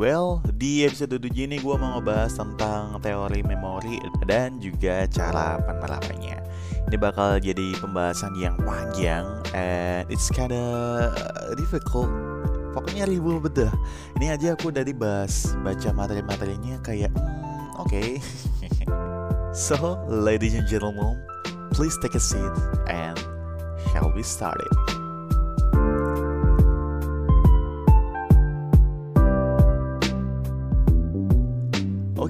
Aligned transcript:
Well, 0.00 0.40
di 0.56 0.88
episode 0.88 1.20
7 1.20 1.28
ini 1.44 1.60
gue 1.60 1.76
mau 1.76 2.00
ngebahas 2.00 2.32
tentang 2.32 2.96
teori 3.04 3.44
memori 3.44 4.00
dan 4.24 4.56
juga 4.56 5.04
cara 5.04 5.60
penerapannya. 5.60 6.40
Ini 6.88 6.96
bakal 6.96 7.36
jadi 7.36 7.76
pembahasan 7.76 8.32
yang 8.40 8.56
panjang 8.64 9.28
and 9.52 10.08
it's 10.08 10.32
kinda 10.32 10.56
difficult. 11.52 12.08
Pokoknya 12.72 13.12
ribu 13.12 13.44
betul. 13.44 13.68
Ini 14.16 14.40
aja 14.40 14.56
aku 14.56 14.72
udah 14.72 14.88
dibahas 14.88 15.52
baca 15.60 15.92
materi-materinya 15.92 16.80
kayak 16.80 17.12
hmm, 17.12 17.76
oke. 17.76 17.92
Okay. 17.92 18.24
so, 19.52 20.00
ladies 20.08 20.56
and 20.56 20.64
gentlemen, 20.64 21.20
please 21.76 22.00
take 22.00 22.16
a 22.16 22.22
seat 22.24 22.56
and 22.88 23.20
shall 23.92 24.08
we 24.16 24.24
start 24.24 24.56
it? 24.64 24.99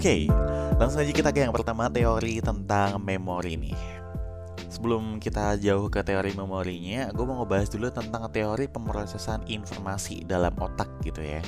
Oke, 0.00 0.32
langsung 0.80 1.04
aja 1.04 1.12
kita 1.12 1.28
ke 1.28 1.44
yang 1.44 1.52
pertama 1.52 1.92
teori 1.92 2.40
tentang 2.40 2.96
memori 3.04 3.60
nih. 3.60 3.99
Sebelum 4.68 5.16
kita 5.22 5.56
jauh 5.56 5.88
ke 5.88 6.04
teori 6.04 6.36
memorinya, 6.36 7.08
gue 7.14 7.24
mau 7.24 7.40
ngebahas 7.40 7.72
dulu 7.72 7.88
tentang 7.88 8.28
teori 8.28 8.68
pemrosesan 8.68 9.48
informasi 9.48 10.28
dalam 10.28 10.52
otak 10.60 10.90
gitu 11.00 11.24
ya. 11.24 11.40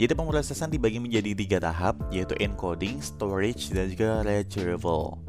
Jadi 0.00 0.12
pemrosesan 0.16 0.72
dibagi 0.72 0.96
menjadi 0.96 1.36
tiga 1.36 1.58
tahap, 1.60 1.96
yaitu 2.08 2.32
encoding, 2.40 3.04
storage, 3.04 3.68
dan 3.68 3.92
juga 3.92 4.24
retrieval. 4.24 5.20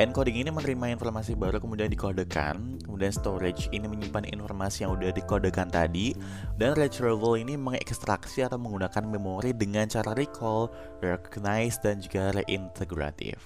Encoding 0.00 0.40
ini 0.40 0.48
menerima 0.48 0.96
informasi 0.96 1.36
baru 1.36 1.60
kemudian 1.60 1.92
dikodekan, 1.92 2.80
kemudian 2.86 3.12
storage 3.12 3.68
ini 3.68 3.84
menyimpan 3.84 4.32
informasi 4.32 4.88
yang 4.88 4.96
udah 4.96 5.12
dikodekan 5.12 5.68
tadi, 5.68 6.16
dan 6.56 6.72
retrieval 6.72 7.36
ini 7.36 7.58
mengekstraksi 7.58 8.46
atau 8.46 8.56
menggunakan 8.56 9.04
memori 9.04 9.52
dengan 9.52 9.90
cara 9.92 10.16
recall, 10.16 10.72
recognize, 11.04 11.76
dan 11.84 12.00
juga 12.00 12.32
reintegrative. 12.32 13.44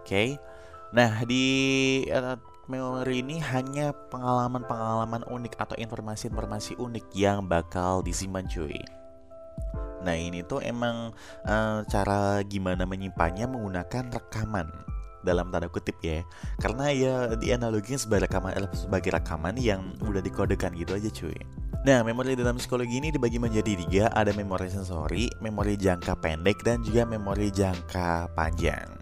Oke, 0.00 0.08
okay? 0.08 0.28
nah 0.96 1.20
di 1.28 1.44
memori 2.70 3.26
ini 3.26 3.42
hanya 3.42 3.90
pengalaman-pengalaman 4.14 5.26
unik 5.26 5.58
atau 5.58 5.74
informasi-informasi 5.74 6.78
unik 6.78 7.06
yang 7.18 7.50
bakal 7.50 8.06
disimpan 8.06 8.46
cuy. 8.46 8.78
Nah 10.06 10.14
ini 10.16 10.46
tuh 10.46 10.62
emang 10.62 11.10
uh, 11.44 11.82
cara 11.90 12.40
gimana 12.46 12.86
menyimpannya 12.86 13.50
menggunakan 13.50 14.14
rekaman 14.14 14.70
dalam 15.20 15.52
tanda 15.52 15.68
kutip 15.68 16.00
ya 16.00 16.24
karena 16.64 16.88
ya 16.96 17.14
di 17.36 17.52
analoginya 17.52 18.00
sebagai 18.00 18.24
rekaman 18.24 18.56
sebagai 18.72 19.12
rekaman 19.12 19.52
yang 19.60 19.92
udah 20.00 20.24
dikodekan 20.24 20.72
gitu 20.72 20.96
aja 20.96 21.12
cuy 21.12 21.36
Nah, 21.80 22.04
memori 22.04 22.36
dalam 22.36 22.60
psikologi 22.60 23.00
ini 23.00 23.08
dibagi 23.08 23.40
menjadi 23.40 23.72
tiga, 23.72 24.04
ada 24.12 24.36
memori 24.36 24.68
sensori, 24.68 25.32
memori 25.40 25.80
jangka 25.80 26.12
pendek, 26.20 26.60
dan 26.60 26.84
juga 26.84 27.08
memori 27.08 27.48
jangka 27.48 28.36
panjang. 28.36 28.99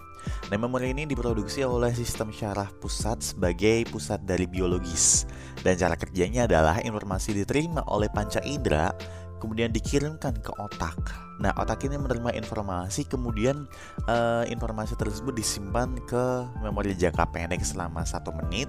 Nah, 0.48 0.56
memori 0.56 0.92
ini 0.92 1.04
diproduksi 1.04 1.64
oleh 1.64 1.92
sistem 1.92 2.32
syaraf 2.32 2.72
pusat 2.80 3.20
sebagai 3.20 3.84
pusat 3.92 4.22
dari 4.24 4.48
biologis. 4.48 5.28
Dan 5.60 5.76
cara 5.76 5.98
kerjanya 5.98 6.46
adalah 6.46 6.80
informasi 6.80 7.34
diterima 7.34 7.84
oleh 7.90 8.08
panca 8.08 8.38
indera 8.46 8.94
kemudian 9.38 9.70
dikirimkan 9.70 10.34
ke 10.42 10.52
otak. 10.58 10.98
Nah, 11.38 11.54
otak 11.54 11.86
ini 11.86 11.94
menerima 11.94 12.34
informasi, 12.34 13.06
kemudian 13.06 13.70
uh, 14.10 14.42
informasi 14.50 14.98
tersebut 14.98 15.38
disimpan 15.38 15.94
ke 16.04 16.24
memori 16.60 16.98
jangka 16.98 17.30
pendek 17.30 17.62
selama 17.62 18.02
satu 18.02 18.34
menit. 18.34 18.66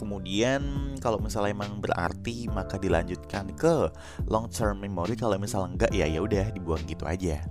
Kemudian 0.00 0.96
kalau 1.04 1.20
misalnya 1.20 1.52
emang 1.52 1.76
berarti 1.84 2.48
maka 2.48 2.80
dilanjutkan 2.80 3.52
ke 3.52 3.92
long 4.32 4.48
term 4.48 4.80
memory. 4.80 5.12
Kalau 5.12 5.36
misalnya 5.36 5.76
enggak 5.76 5.92
ya 5.92 6.08
ya 6.08 6.24
udah 6.24 6.48
dibuang 6.56 6.80
gitu 6.88 7.04
aja. 7.04 7.44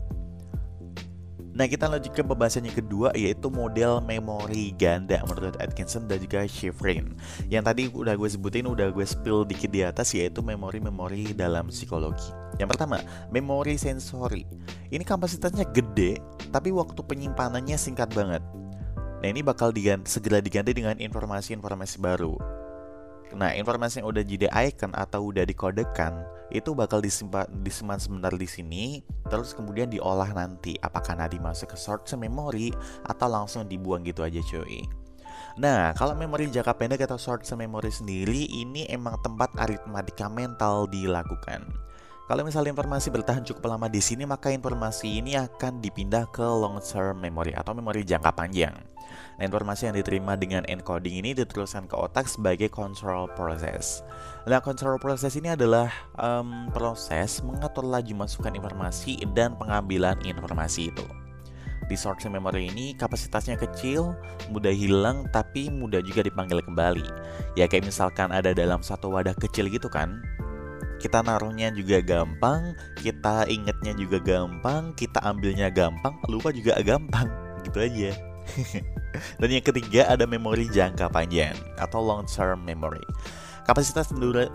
Nah 1.60 1.68
kita 1.68 1.92
lanjut 1.92 2.16
ke 2.16 2.24
pembahasan 2.24 2.64
yang 2.72 2.78
kedua 2.80 3.12
yaitu 3.12 3.52
model 3.52 4.00
memori 4.00 4.72
ganda 4.80 5.20
menurut 5.28 5.60
Atkinson 5.60 6.08
dan 6.08 6.24
juga 6.24 6.48
Schifrin 6.48 7.20
Yang 7.52 7.64
tadi 7.68 7.84
udah 7.92 8.16
gue 8.16 8.30
sebutin, 8.32 8.64
udah 8.64 8.96
gue 8.96 9.04
spill 9.04 9.44
dikit 9.44 9.68
di 9.68 9.84
atas 9.84 10.16
yaitu 10.16 10.40
memori-memori 10.40 11.36
dalam 11.36 11.68
psikologi. 11.68 12.32
Yang 12.64 12.80
pertama, 12.80 13.04
memori 13.28 13.76
sensori. 13.76 14.48
Ini 14.88 15.04
kapasitasnya 15.04 15.68
gede 15.76 16.24
tapi 16.56 16.72
waktu 16.72 17.04
penyimpanannya 17.04 17.76
singkat 17.76 18.08
banget. 18.16 18.40
Nah 19.20 19.28
ini 19.28 19.44
bakal 19.44 19.76
diganti, 19.76 20.08
segera 20.08 20.40
diganti 20.40 20.72
dengan 20.72 20.96
informasi-informasi 20.96 22.00
baru 22.00 22.59
Nah, 23.38 23.54
informasi 23.54 24.02
yang 24.02 24.10
udah 24.10 24.24
jadi 24.26 24.48
icon 24.66 24.90
atau 24.98 25.30
udah 25.30 25.46
dikodekan 25.46 26.26
itu 26.50 26.74
bakal 26.74 26.98
disimpan 26.98 27.46
disimpan 27.62 28.02
sebentar 28.02 28.34
di 28.34 28.50
sini, 28.50 28.86
terus 29.30 29.54
kemudian 29.54 29.86
diolah 29.86 30.34
nanti 30.34 30.74
apakah 30.82 31.14
nanti 31.14 31.38
masuk 31.38 31.74
ke 31.74 31.78
short 31.78 32.10
term 32.10 32.26
memory 32.26 32.74
atau 33.06 33.30
langsung 33.30 33.70
dibuang 33.70 34.02
gitu 34.02 34.26
aja 34.26 34.42
cuy. 34.42 34.82
Nah, 35.62 35.94
kalau 35.94 36.18
memori 36.18 36.50
jangka 36.50 36.74
pendek 36.74 37.06
atau 37.06 37.22
short 37.22 37.46
term 37.46 37.62
memory 37.62 37.94
sendiri 37.94 38.50
ini 38.50 38.90
emang 38.90 39.22
tempat 39.22 39.54
aritmatika 39.62 40.26
mental 40.26 40.90
dilakukan. 40.90 41.89
Kalau 42.30 42.46
misalnya 42.46 42.78
informasi 42.78 43.10
bertahan 43.10 43.42
cukup 43.42 43.74
lama 43.74 43.90
di 43.90 43.98
sini, 43.98 44.22
maka 44.22 44.54
informasi 44.54 45.18
ini 45.18 45.34
akan 45.34 45.82
dipindah 45.82 46.30
ke 46.30 46.46
long 46.46 46.78
term 46.78 47.18
memory 47.18 47.58
atau 47.58 47.74
memori 47.74 48.06
jangka 48.06 48.30
panjang. 48.38 48.78
Nah, 49.42 49.44
informasi 49.50 49.90
yang 49.90 49.98
diterima 49.98 50.38
dengan 50.38 50.62
encoding 50.70 51.26
ini 51.26 51.34
diteruskan 51.34 51.90
ke 51.90 51.98
otak 51.98 52.30
sebagai 52.30 52.70
control 52.70 53.34
process. 53.34 54.06
Nah, 54.46 54.62
control 54.62 55.02
process 55.02 55.42
ini 55.42 55.58
adalah 55.58 55.90
um, 56.22 56.70
proses 56.70 57.42
mengatur 57.42 57.82
laju 57.82 58.14
masukan 58.14 58.54
informasi 58.54 59.26
dan 59.34 59.58
pengambilan 59.58 60.22
informasi 60.22 60.94
itu. 60.94 61.08
Di 61.90 61.98
short 61.98 62.22
term 62.22 62.38
memory 62.38 62.70
ini 62.70 62.94
kapasitasnya 62.94 63.58
kecil, 63.58 64.14
mudah 64.54 64.70
hilang, 64.70 65.26
tapi 65.34 65.74
mudah 65.74 66.06
juga 66.06 66.22
dipanggil 66.22 66.62
kembali. 66.62 67.10
Ya 67.58 67.66
kayak 67.66 67.90
misalkan 67.90 68.30
ada 68.30 68.54
dalam 68.54 68.86
satu 68.86 69.10
wadah 69.10 69.34
kecil 69.34 69.66
gitu 69.74 69.90
kan, 69.90 70.22
kita 71.00 71.24
naruhnya 71.24 71.72
juga 71.72 72.04
gampang, 72.04 72.76
kita 73.00 73.48
ingetnya 73.48 73.96
juga 73.96 74.20
gampang, 74.20 74.92
kita 74.94 75.24
ambilnya 75.24 75.72
gampang, 75.72 76.14
lupa 76.28 76.52
juga 76.52 76.78
gampang, 76.84 77.32
gitu 77.66 77.80
aja. 77.80 78.12
Dan 79.40 79.50
yang 79.50 79.66
ketiga 79.66 80.06
ada 80.12 80.28
memori 80.28 80.70
jangka 80.70 81.10
panjang 81.10 81.56
atau 81.80 82.04
long 82.04 82.28
term 82.28 82.62
memory. 82.62 83.02
Kapasitas 83.66 84.10
dura 84.14 84.50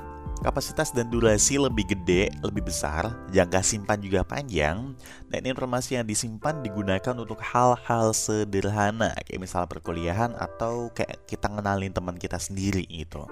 kapasitas 0.44 0.90
dan 0.90 1.08
durasi 1.08 1.56
lebih 1.56 1.88
gede, 1.88 2.28
lebih 2.44 2.68
besar, 2.68 3.08
jangka 3.32 3.64
simpan 3.64 3.96
juga 4.02 4.20
panjang, 4.26 4.92
dan 5.32 5.42
informasi 5.46 5.96
yang 5.96 6.04
disimpan 6.04 6.60
digunakan 6.60 7.14
untuk 7.16 7.38
hal-hal 7.40 8.12
sederhana 8.12 9.16
kayak 9.24 9.40
misal 9.40 9.64
perkuliahan 9.64 10.36
atau 10.36 10.92
kayak 10.92 11.24
kita 11.24 11.48
ngenalin 11.48 11.96
teman 11.96 12.16
kita 12.20 12.36
sendiri 12.36 12.84
gitu. 12.90 13.24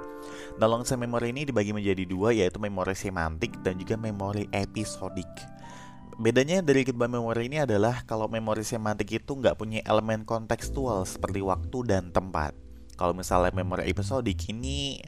Nah, 0.61 0.67
long 0.69 0.85
term 0.85 1.03
memory 1.03 1.33
ini 1.33 1.49
dibagi 1.49 1.73
menjadi 1.73 2.05
dua 2.05 2.35
yaitu 2.37 2.61
memori 2.61 2.93
semantik 2.93 3.57
dan 3.65 3.81
juga 3.81 3.97
memori 3.97 4.47
episodik. 4.53 5.29
Bedanya 6.21 6.61
dari 6.61 6.85
kedua 6.85 7.09
memori 7.09 7.49
ini 7.49 7.65
adalah 7.65 8.05
kalau 8.05 8.29
memori 8.29 8.63
semantik 8.63 9.09
itu 9.11 9.33
nggak 9.33 9.57
punya 9.57 9.81
elemen 9.89 10.29
kontekstual 10.29 11.09
seperti 11.09 11.41
waktu 11.41 11.79
dan 11.89 12.13
tempat. 12.13 12.53
Kalau 13.01 13.17
misalnya 13.17 13.51
memori 13.57 13.89
episodik 13.89 14.39
ini 14.53 15.01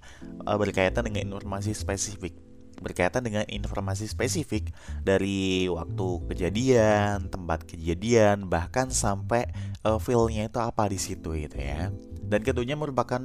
uh, 0.49 0.57
berkaitan 0.57 1.05
dengan 1.05 1.29
informasi 1.29 1.77
spesifik, 1.77 2.33
berkaitan 2.81 3.23
dengan 3.23 3.45
informasi 3.47 4.09
spesifik 4.09 4.73
dari 5.05 5.69
waktu 5.69 6.25
kejadian, 6.33 7.29
tempat 7.29 7.69
kejadian, 7.69 8.49
bahkan 8.49 8.89
sampai 8.89 9.47
uh, 9.85 10.01
feel-nya 10.01 10.49
itu 10.49 10.59
apa 10.59 10.89
di 10.89 10.99
situ 10.99 11.37
gitu 11.37 11.61
ya. 11.61 11.93
Dan 12.25 12.41
keduanya 12.41 12.81
merupakan 12.81 13.21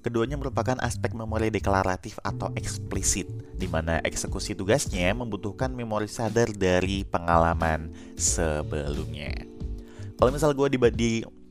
Keduanya 0.00 0.40
merupakan 0.40 0.80
aspek 0.80 1.12
memori 1.12 1.52
deklaratif 1.52 2.16
atau 2.24 2.48
eksplisit, 2.56 3.28
di 3.52 3.68
mana 3.68 4.00
eksekusi 4.00 4.56
tugasnya 4.56 5.12
membutuhkan 5.12 5.68
memori 5.76 6.08
sadar 6.08 6.48
dari 6.56 7.04
pengalaman 7.04 7.92
sebelumnya. 8.16 9.44
Kalau 10.16 10.32
misal 10.32 10.56
gue 10.56 10.68
di, 10.72 10.78
di 10.96 11.10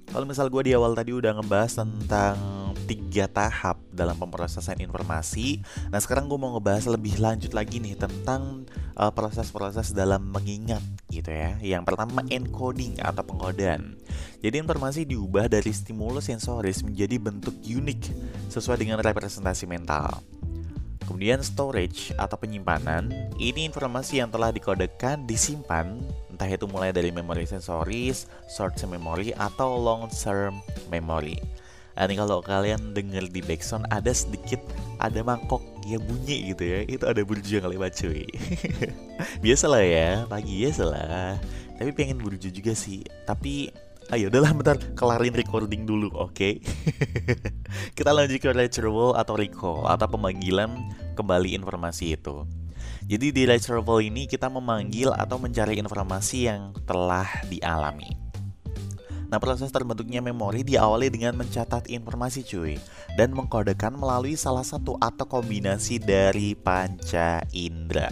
kalau 0.09 0.25
misal 0.25 0.49
gue 0.49 0.65
di 0.65 0.73
awal 0.73 0.97
tadi 0.97 1.13
udah 1.13 1.37
ngebahas 1.37 1.85
tentang 1.85 2.58
tiga 2.89 3.29
tahap 3.29 3.77
dalam 3.93 4.17
pemrosesan 4.17 4.81
informasi. 4.81 5.61
Nah 5.93 6.01
sekarang 6.01 6.25
gue 6.25 6.41
mau 6.41 6.57
ngebahas 6.57 6.89
lebih 6.89 7.21
lanjut 7.21 7.53
lagi 7.53 7.77
nih 7.77 7.93
tentang 7.93 8.65
uh, 8.97 9.13
proses-proses 9.13 9.93
dalam 9.93 10.25
mengingat 10.33 10.81
gitu 11.13 11.29
ya. 11.29 11.53
Yang 11.61 11.93
pertama 11.93 12.25
encoding 12.33 12.97
atau 12.97 13.21
pengodaan. 13.21 13.93
Jadi 14.41 14.55
informasi 14.57 15.05
diubah 15.05 15.45
dari 15.45 15.69
stimulus 15.69 16.33
sensoris 16.33 16.81
menjadi 16.81 17.21
bentuk 17.21 17.53
unik 17.61 18.01
sesuai 18.49 18.81
dengan 18.81 18.97
representasi 18.97 19.69
mental. 19.69 20.25
Kemudian 21.05 21.41
storage 21.41 22.13
atau 22.17 22.37
penyimpanan, 22.37 23.09
ini 23.41 23.65
informasi 23.65 24.21
yang 24.21 24.29
telah 24.29 24.53
dikodekan 24.53 25.25
disimpan 25.25 25.97
entah 26.39 26.55
itu 26.55 26.71
mulai 26.71 26.95
dari 26.95 27.11
memori 27.11 27.43
sensoris, 27.43 28.31
short 28.47 28.79
term 28.79 28.95
memory 28.95 29.35
atau 29.35 29.75
long 29.75 30.07
term 30.07 30.63
memory. 30.87 31.35
Nah, 31.99 32.07
kalau 32.15 32.39
kalian 32.39 32.95
denger 32.95 33.27
di 33.27 33.43
backsound 33.43 33.83
ada 33.91 34.15
sedikit 34.15 34.63
ada 35.03 35.19
mangkok 35.19 35.59
ya 35.83 35.99
bunyi 35.99 36.55
gitu 36.55 36.63
ya. 36.63 36.79
Itu 36.87 37.03
ada 37.11 37.19
burju 37.19 37.59
yang 37.59 37.67
lewat 37.67 37.99
cuy. 37.99 38.23
biasalah 39.43 39.83
ya, 39.83 40.23
pagi 40.31 40.63
biasalah. 40.63 41.35
Tapi 41.75 41.91
pengen 41.91 42.23
burju 42.23 42.47
juga 42.55 42.71
sih. 42.71 43.03
Tapi 43.27 43.67
ayo 44.15 44.31
udahlah 44.31 44.55
bentar 44.55 44.79
kelarin 44.95 45.35
recording 45.35 45.83
dulu, 45.83 46.07
oke? 46.15 46.31
Okay? 46.39 46.63
Kita 47.99 48.15
lanjut 48.15 48.39
ke 48.39 48.47
retrieval 48.55 49.19
atau 49.19 49.35
recall 49.35 49.83
atau 49.91 50.07
pemanggilan 50.07 50.71
kembali 51.19 51.59
informasi 51.59 52.15
itu. 52.15 52.47
Jadi 53.09 53.33
di 53.33 53.43
retrieval 53.49 54.05
ini 54.05 54.29
kita 54.29 54.53
memanggil 54.53 55.09
atau 55.09 55.41
mencari 55.41 55.81
informasi 55.81 56.45
yang 56.45 56.77
telah 56.85 57.25
dialami. 57.49 58.28
Nah, 59.29 59.37
proses 59.37 59.69
terbentuknya 59.69 60.25
memori 60.25 60.65
diawali 60.65 61.13
dengan 61.13 61.37
mencatat 61.37 61.85
informasi 61.85 62.41
cuy 62.49 62.81
dan 63.13 63.29
mengkodekan 63.29 63.93
melalui 63.93 64.33
salah 64.33 64.65
satu 64.65 64.97
atau 64.97 65.29
kombinasi 65.29 66.01
dari 66.01 66.57
panca 66.57 67.45
indera. 67.53 68.09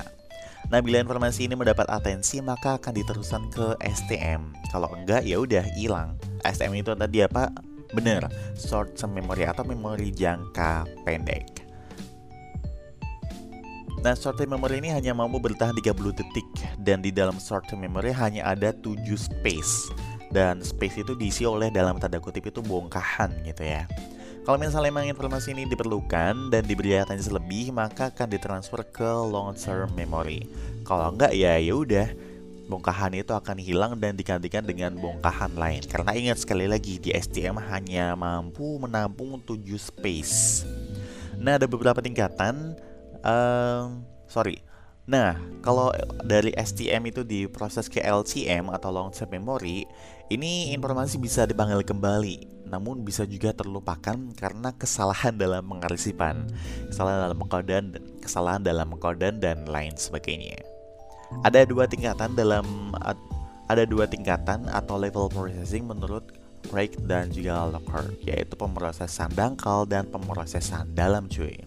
Nah, 0.69 0.77
bila 0.77 1.01
informasi 1.01 1.49
ini 1.49 1.57
mendapat 1.57 1.89
atensi, 1.89 2.37
maka 2.37 2.77
akan 2.77 2.93
diteruskan 2.93 3.49
ke 3.49 3.73
STM. 3.81 4.53
Kalau 4.69 4.93
enggak, 4.93 5.25
ya 5.25 5.41
udah 5.41 5.65
hilang. 5.73 6.21
STM 6.45 6.85
itu 6.85 6.93
tadi 6.93 7.25
apa? 7.25 7.49
Bener, 7.97 8.29
short 8.53 8.93
term 8.93 9.17
memory 9.17 9.47
atau 9.47 9.65
memori 9.65 10.13
jangka 10.13 10.85
pendek. 11.01 11.65
Nah, 14.05 14.13
short 14.13 14.37
term 14.37 14.53
memory 14.53 14.83
ini 14.85 14.93
hanya 14.93 15.17
mampu 15.17 15.41
bertahan 15.41 15.73
30 15.73 16.13
detik 16.13 16.49
dan 16.83 17.01
di 17.01 17.09
dalam 17.09 17.41
short 17.41 17.65
term 17.65 17.81
memory 17.81 18.13
hanya 18.13 18.45
ada 18.45 18.69
7 18.69 19.01
space 19.17 19.89
dan 20.31 20.59
space 20.59 21.01
itu 21.03 21.13
diisi 21.15 21.43
oleh 21.47 21.71
dalam 21.71 21.97
tanda 21.97 22.19
kutip 22.19 22.49
itu 22.49 22.59
bongkahan 22.63 23.31
gitu 23.47 23.63
ya. 23.63 23.87
Kalau 24.47 24.55
misalnya 24.55 24.95
memang 24.95 25.11
informasi 25.11 25.51
ini 25.51 25.67
diperlukan 25.67 26.47
dan 26.47 26.63
diberi 26.63 26.95
atensi 26.95 27.27
lebih, 27.27 27.75
maka 27.75 28.07
akan 28.07 28.31
ditransfer 28.31 28.79
ke 28.87 29.03
long 29.27 29.51
term 29.59 29.91
memory. 29.91 30.47
Kalau 30.87 31.11
enggak 31.11 31.35
ya 31.35 31.59
ya 31.59 31.75
udah 31.75 32.07
bongkahan 32.71 33.15
itu 33.19 33.35
akan 33.35 33.59
hilang 33.59 33.99
dan 33.99 34.15
digantikan 34.15 34.63
dengan 34.63 34.95
bongkahan 34.95 35.51
lain. 35.51 35.83
Karena 35.83 36.15
ingat 36.15 36.47
sekali 36.47 36.63
lagi 36.63 36.95
di 36.95 37.11
STM 37.11 37.59
hanya 37.71 38.15
mampu 38.15 38.79
menampung 38.79 39.35
7 39.43 39.59
space. 39.75 40.63
Nah, 41.35 41.59
ada 41.59 41.67
beberapa 41.67 41.99
tingkatan 41.99 42.75
um, 43.23 44.03
sorry 44.31 44.66
Nah, 45.07 45.39
kalau 45.63 45.95
dari 46.27 46.51
STM 46.51 47.07
itu 47.07 47.23
diproses 47.23 47.87
ke 47.87 48.03
LCM 48.03 48.67
atau 48.75 48.91
long 48.91 49.07
term 49.07 49.39
memory, 49.39 49.87
ini 50.27 50.75
informasi 50.75 51.15
bisa 51.15 51.47
dipanggil 51.47 51.79
kembali, 51.79 52.67
namun 52.67 53.07
bisa 53.07 53.23
juga 53.23 53.55
terlupakan 53.55 54.19
karena 54.35 54.75
kesalahan 54.75 55.39
dalam 55.39 55.63
pengarsipan, 55.63 56.51
kesalahan 56.91 57.23
dalam 57.23 57.39
pengkodan, 57.39 57.83
kesalahan 58.19 58.59
dalam 58.59 58.91
pengkodan 58.91 59.39
dan 59.39 59.63
lain 59.63 59.95
sebagainya. 59.95 60.59
Ada 61.47 61.63
dua 61.63 61.87
tingkatan 61.87 62.35
dalam 62.35 62.91
ada 63.71 63.83
dua 63.87 64.11
tingkatan 64.11 64.67
atau 64.67 64.99
level 64.99 65.31
processing 65.31 65.87
menurut 65.87 66.35
Craig 66.67 66.91
dan 67.07 67.31
juga 67.31 67.63
Lockhart, 67.67 68.11
yaitu 68.27 68.59
pemrosesan 68.59 69.31
dangkal 69.35 69.87
dan 69.87 70.07
pemrosesan 70.11 70.91
dalam 70.95 71.31
cuy. 71.31 71.66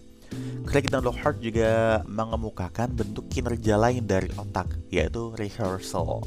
Craig 0.67 0.87
dan 0.87 1.03
Lockhart 1.03 1.43
juga 1.43 1.99
mengemukakan 2.07 2.95
bentuk 2.95 3.27
kinerja 3.27 3.75
lain 3.75 4.07
dari 4.07 4.31
otak, 4.39 4.71
yaitu 4.87 5.35
rehearsal. 5.35 6.23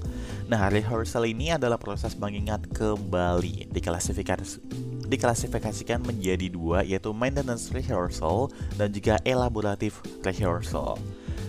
Nah, 0.50 0.68
rehearsal 0.68 1.24
ini 1.24 1.56
adalah 1.56 1.80
proses 1.80 2.12
mengingat 2.18 2.68
kembali, 2.76 3.72
diklasifikasi 3.72 4.60
diklasifikasikan 5.04 6.00
menjadi 6.02 6.48
dua, 6.48 6.82
yaitu 6.82 7.12
maintenance 7.12 7.70
rehearsal 7.70 8.50
dan 8.74 8.90
juga 8.90 9.20
elaborative 9.22 10.00
rehearsal. 10.24 10.96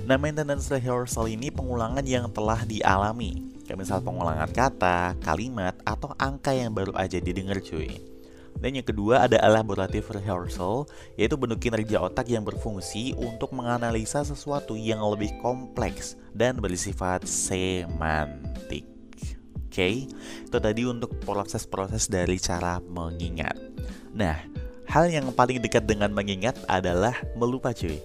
Nah, 0.06 0.22
maintenance 0.22 0.70
rehearsal 0.70 1.26
ini 1.26 1.50
pengulangan 1.50 2.06
yang 2.06 2.30
telah 2.30 2.62
dialami, 2.68 3.42
kayak 3.66 3.82
misal 3.82 4.04
pengulangan 4.06 4.52
kata, 4.54 5.18
kalimat, 5.26 5.74
atau 5.82 6.14
angka 6.22 6.54
yang 6.54 6.72
baru 6.76 6.94
aja 6.94 7.18
didengar 7.18 7.58
cuy. 7.58 8.15
Dan 8.66 8.82
yang 8.82 8.88
kedua 8.90 9.30
ada 9.30 9.38
elaborative 9.46 10.10
rehearsal, 10.10 10.90
yaitu 11.22 11.38
bentuk 11.38 11.62
kinerja 11.62 12.02
otak 12.02 12.26
yang 12.34 12.42
berfungsi 12.42 13.14
untuk 13.14 13.54
menganalisa 13.54 14.26
sesuatu 14.26 14.74
yang 14.74 15.06
lebih 15.06 15.38
kompleks 15.38 16.18
dan 16.34 16.58
bersifat 16.58 17.30
semantik. 17.30 18.90
Oke, 19.70 19.70
okay? 19.70 19.96
itu 20.50 20.58
tadi 20.58 20.82
untuk 20.90 21.14
proses-proses 21.22 22.10
dari 22.10 22.42
cara 22.42 22.82
mengingat. 22.82 23.54
Nah, 24.18 24.42
hal 24.90 25.14
yang 25.14 25.30
paling 25.30 25.62
dekat 25.62 25.86
dengan 25.86 26.10
mengingat 26.10 26.58
adalah 26.66 27.14
melupa 27.38 27.70
cuy 27.70 28.02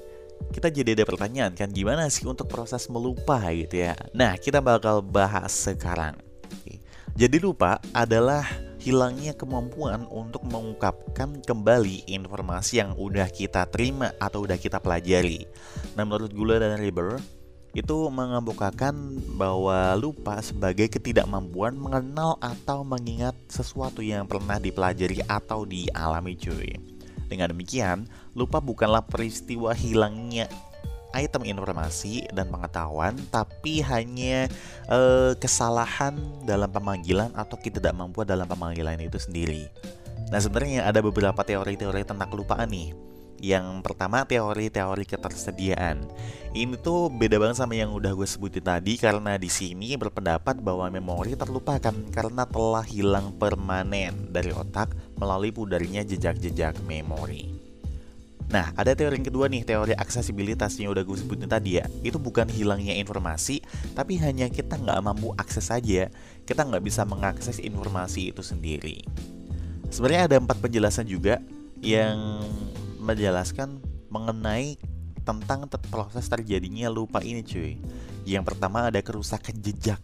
kita 0.56 0.72
jadi 0.72 0.96
ada 0.96 1.04
pertanyaan 1.04 1.52
kan 1.52 1.68
gimana 1.68 2.08
sih 2.08 2.24
untuk 2.24 2.48
proses 2.48 2.88
melupa 2.88 3.38
gitu 3.52 3.84
ya 3.84 3.92
Nah 4.16 4.40
kita 4.40 4.64
bakal 4.64 5.04
bahas 5.04 5.52
sekarang 5.52 6.16
Jadi 7.12 7.36
lupa 7.36 7.76
adalah 7.92 8.48
hilangnya 8.80 9.36
kemampuan 9.36 10.08
untuk 10.08 10.40
mengungkapkan 10.48 11.44
kembali 11.44 12.08
informasi 12.08 12.80
yang 12.80 12.96
udah 12.96 13.28
kita 13.28 13.68
terima 13.68 14.16
atau 14.16 14.48
udah 14.48 14.56
kita 14.56 14.80
pelajari. 14.80 15.44
Nah, 15.94 16.08
menurut 16.08 16.32
Gula 16.32 16.56
dan 16.56 16.80
Riber, 16.80 17.20
itu 17.76 17.96
mengemukakan 18.10 19.20
bahwa 19.36 19.94
lupa 19.94 20.40
sebagai 20.42 20.90
ketidakmampuan 20.90 21.76
mengenal 21.76 22.34
atau 22.42 22.82
mengingat 22.82 23.36
sesuatu 23.46 24.02
yang 24.02 24.26
pernah 24.26 24.58
dipelajari 24.58 25.22
atau 25.28 25.62
dialami 25.68 26.34
cuy. 26.34 26.74
Dengan 27.30 27.54
demikian, 27.54 28.10
lupa 28.34 28.58
bukanlah 28.58 29.06
peristiwa 29.06 29.70
hilangnya 29.70 30.50
item 31.14 31.46
informasi 31.46 32.28
dan 32.30 32.50
pengetahuan, 32.50 33.14
tapi 33.30 33.82
hanya 33.82 34.46
uh, 34.90 35.34
kesalahan 35.38 36.18
dalam 36.46 36.70
pemanggilan 36.70 37.30
atau 37.34 37.58
ketidakmampuan 37.58 38.26
dalam 38.26 38.46
pemanggilan 38.46 38.98
itu 39.02 39.18
sendiri. 39.18 39.70
Nah, 40.30 40.38
sebenarnya 40.38 40.86
ada 40.86 41.02
beberapa 41.02 41.42
teori-teori 41.42 42.06
tentang 42.06 42.30
kelupaan 42.30 42.70
nih. 42.70 42.94
Yang 43.40 43.80
pertama 43.80 44.22
teori-teori 44.28 45.08
ketersediaan. 45.08 46.04
Ini 46.52 46.76
tuh 46.82 47.08
beda 47.08 47.40
banget 47.40 47.56
sama 47.62 47.72
yang 47.72 47.94
udah 47.96 48.12
gue 48.12 48.28
sebutin 48.28 48.60
tadi 48.60 49.00
karena 49.00 49.40
di 49.40 49.48
sini 49.48 49.96
berpendapat 49.96 50.60
bahwa 50.60 50.92
memori 50.92 51.32
terlupakan 51.32 51.94
karena 52.12 52.44
telah 52.44 52.84
hilang 52.84 53.32
permanen 53.40 54.28
dari 54.28 54.52
otak 54.52 54.92
melalui 55.16 55.56
pudarnya 55.56 56.04
jejak-jejak 56.04 56.84
memori. 56.84 57.59
Nah, 58.50 58.74
ada 58.74 58.98
teori 58.98 59.22
yang 59.22 59.26
kedua 59.30 59.46
nih, 59.46 59.62
teori 59.62 59.94
aksesibilitas 59.94 60.74
yang 60.82 60.90
udah 60.90 61.06
gue 61.06 61.14
sebutin 61.14 61.46
tadi 61.46 61.78
ya. 61.78 61.86
Itu 62.02 62.18
bukan 62.18 62.50
hilangnya 62.50 62.98
informasi, 62.98 63.62
tapi 63.94 64.18
hanya 64.18 64.50
kita 64.50 64.74
nggak 64.74 64.98
mampu 65.06 65.30
akses 65.38 65.70
saja. 65.70 66.10
Kita 66.42 66.66
nggak 66.66 66.82
bisa 66.82 67.06
mengakses 67.06 67.62
informasi 67.62 68.34
itu 68.34 68.42
sendiri. 68.42 69.06
Sebenarnya 69.94 70.26
ada 70.26 70.36
empat 70.42 70.58
penjelasan 70.58 71.06
juga 71.06 71.38
yang 71.78 72.42
menjelaskan 72.98 73.78
mengenai 74.10 74.82
tentang 75.22 75.70
proses 75.86 76.26
terjadinya 76.26 76.90
lupa 76.90 77.22
ini 77.22 77.46
cuy. 77.46 77.78
Yang 78.26 78.44
pertama 78.50 78.90
ada 78.90 78.98
kerusakan 78.98 79.62
jejak. 79.62 80.02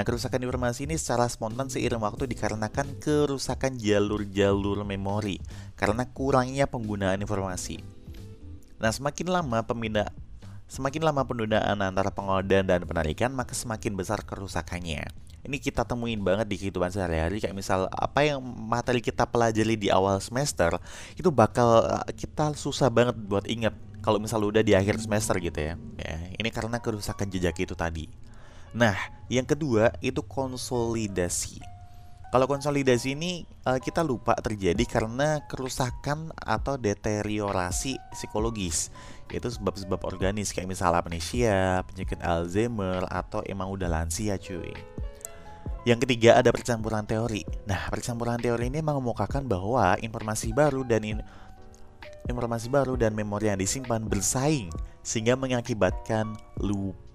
Nah, 0.00 0.08
kerusakan 0.08 0.40
informasi 0.40 0.88
ini 0.88 0.96
secara 0.96 1.28
spontan 1.28 1.68
seiring 1.68 2.00
waktu 2.00 2.24
dikarenakan 2.24 3.04
kerusakan 3.04 3.76
jalur-jalur 3.76 4.80
memori 4.80 5.36
karena 5.76 6.08
kurangnya 6.08 6.64
penggunaan 6.64 7.20
informasi. 7.20 7.84
Nah, 8.80 8.88
semakin 8.96 9.28
lama 9.28 9.60
pemindah 9.60 10.08
semakin 10.72 11.04
lama 11.04 11.28
penggunaan 11.28 11.84
antara 11.84 12.08
pengodan 12.08 12.64
dan 12.64 12.80
penarikan, 12.88 13.28
maka 13.36 13.52
semakin 13.52 13.92
besar 13.92 14.24
kerusakannya. 14.24 15.04
Ini 15.44 15.56
kita 15.60 15.84
temuin 15.84 16.24
banget 16.24 16.48
di 16.48 16.56
kehidupan 16.56 16.88
sehari-hari 16.88 17.36
kayak 17.44 17.52
misal 17.52 17.84
apa 17.92 18.24
yang 18.24 18.40
materi 18.40 19.04
kita 19.04 19.28
pelajari 19.28 19.76
di 19.76 19.92
awal 19.92 20.16
semester 20.24 20.80
itu 21.12 21.28
bakal 21.28 21.84
eh, 22.08 22.16
kita 22.16 22.56
susah 22.56 22.88
banget 22.88 23.20
buat 23.20 23.44
inget 23.44 23.76
kalau 24.00 24.16
misal 24.16 24.40
udah 24.48 24.64
di 24.64 24.72
akhir 24.72 24.96
semester 24.96 25.36
gitu 25.44 25.60
ya. 25.60 25.76
ya 26.00 26.16
ini 26.40 26.48
karena 26.48 26.80
kerusakan 26.80 27.28
jejak 27.28 27.60
itu 27.60 27.76
tadi. 27.76 28.08
Nah, 28.70 28.94
yang 29.26 29.46
kedua 29.46 29.90
itu 29.98 30.22
konsolidasi. 30.22 31.58
Kalau 32.30 32.46
konsolidasi 32.46 33.18
ini 33.18 33.42
uh, 33.66 33.82
kita 33.82 34.06
lupa 34.06 34.38
terjadi 34.38 34.86
karena 34.86 35.42
kerusakan 35.50 36.30
atau 36.38 36.78
deteriorasi 36.78 37.98
psikologis 38.14 38.94
yaitu 39.30 39.50
sebab-sebab 39.50 39.98
organis 40.06 40.54
kayak 40.54 40.70
misalnya 40.70 41.02
amnesia, 41.02 41.82
penyakit 41.90 42.22
Alzheimer 42.22 43.02
atau 43.10 43.42
emang 43.46 43.70
udah 43.74 43.90
lansia 43.90 44.38
cuy. 44.38 44.74
Yang 45.82 46.06
ketiga 46.06 46.38
ada 46.38 46.54
percampuran 46.54 47.02
teori. 47.02 47.42
Nah, 47.66 47.90
percampuran 47.90 48.38
teori 48.38 48.68
ini 48.68 48.78
mengemukakan 48.78 49.50
bahwa 49.50 49.98
informasi 49.98 50.54
baru 50.54 50.86
dan 50.86 51.02
in 51.02 51.18
informasi 52.28 52.70
baru 52.70 52.94
dan 52.94 53.10
memori 53.16 53.50
yang 53.50 53.58
disimpan 53.58 54.06
bersaing 54.06 54.70
sehingga 55.02 55.34
mengakibatkan 55.34 56.36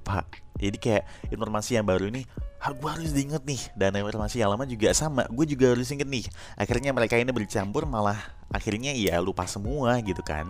lupa. 0.06 0.22
Jadi 0.62 0.78
kayak 0.78 1.04
informasi 1.34 1.82
yang 1.82 1.90
baru 1.90 2.14
ini 2.14 2.30
gue 2.62 2.90
harus 2.94 3.10
diinget 3.10 3.42
nih. 3.42 3.62
Dan 3.74 3.98
informasi 3.98 4.46
yang 4.46 4.54
lama 4.54 4.70
juga 4.70 4.94
sama 4.94 5.26
gue 5.26 5.46
juga 5.50 5.74
harus 5.74 5.90
inget 5.90 6.06
nih. 6.06 6.30
Akhirnya 6.54 6.94
mereka 6.94 7.18
ini 7.18 7.34
bercampur 7.34 7.90
malah 7.90 8.22
akhirnya 8.54 8.94
ya 8.94 9.18
lupa 9.18 9.50
semua 9.50 9.98
gitu 10.06 10.22
kan. 10.22 10.46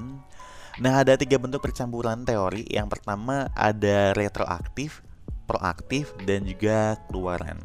Nah 0.75 1.00
ada 1.00 1.15
tiga 1.15 1.39
bentuk 1.39 1.63
percampuran 1.63 2.27
teori. 2.27 2.67
Yang 2.67 3.00
pertama 3.00 3.47
ada 3.55 4.12
retroaktif 4.12 5.00
proaktif 5.47 6.12
dan 6.27 6.43
juga 6.43 7.00
keluaran. 7.07 7.55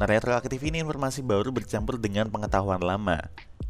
Nah 0.00 0.06
retroaktif 0.08 0.64
ini 0.64 0.80
informasi 0.80 1.20
baru 1.20 1.52
bercampur 1.52 2.00
dengan 2.00 2.32
pengetahuan 2.32 2.80
lama. 2.80 3.20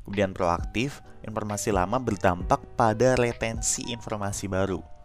Kemudian 0.07 0.31
proaktif 0.33 1.03
informasi 1.27 1.75
lama 1.75 1.99
berdampak 2.00 2.62
pada 2.79 3.19
retensi 3.19 3.85
informasi 3.93 4.49
baru 4.49 4.98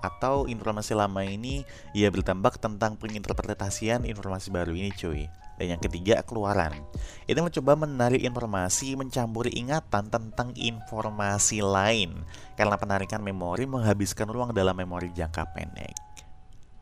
atau 0.00 0.48
informasi 0.48 0.96
lama 0.96 1.20
ini 1.22 1.62
ya 1.92 2.08
bertambah 2.08 2.56
tentang 2.56 2.96
penginterpretasian 2.96 4.04
informasi 4.08 4.48
baru 4.52 4.72
ini 4.72 4.90
cuy. 4.96 5.28
Dan 5.60 5.76
yang 5.76 5.80
ketiga 5.84 6.24
keluaran. 6.24 6.72
Ini 7.28 7.36
mencoba 7.36 7.76
menarik 7.76 8.24
informasi, 8.24 8.96
mencampuri 8.96 9.52
ingatan 9.52 10.08
tentang 10.08 10.56
informasi 10.56 11.60
lain 11.60 12.16
karena 12.56 12.80
penarikan 12.80 13.20
memori 13.20 13.68
menghabiskan 13.68 14.32
ruang 14.32 14.56
dalam 14.56 14.72
memori 14.72 15.12
jangka 15.12 15.52
pendek. 15.52 15.92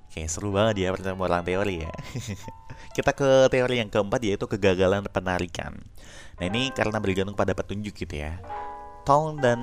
Oke, 0.06 0.24
seru 0.30 0.54
banget 0.54 0.86
ya 0.86 0.94
percampuran 0.94 1.42
teori 1.42 1.82
ya. 1.82 1.92
Kita 2.96 3.10
ke 3.12 3.50
teori 3.50 3.82
yang 3.82 3.90
keempat 3.90 4.22
yaitu 4.22 4.46
kegagalan 4.46 5.02
penarikan. 5.10 5.74
Nah 6.38 6.46
ini 6.46 6.70
karena 6.70 7.02
bergantung 7.02 7.34
pada 7.34 7.58
petunjuk 7.58 7.98
gitu 7.98 8.14
ya. 8.14 8.38
Tong 9.08 9.40
dan 9.40 9.56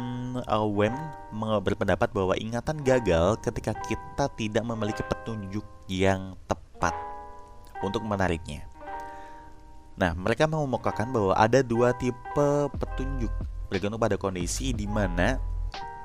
uh, 0.49 0.65
Wen 0.65 0.97
berpendapat 1.61 2.09
bahwa 2.09 2.33
ingatan 2.33 2.81
gagal 2.81 3.37
ketika 3.45 3.77
kita 3.85 4.25
tidak 4.33 4.65
memiliki 4.65 5.05
petunjuk 5.05 5.61
yang 5.85 6.33
tepat 6.49 6.97
untuk 7.85 8.01
menariknya. 8.01 8.65
Nah, 10.01 10.17
mereka 10.17 10.49
mengemukakan 10.49 11.13
bahwa 11.13 11.37
ada 11.37 11.61
dua 11.61 11.93
tipe 11.93 12.49
petunjuk 12.73 13.29
bergantung 13.69 14.01
pada 14.01 14.17
kondisi 14.17 14.73
di 14.73 14.89
mana 14.89 15.37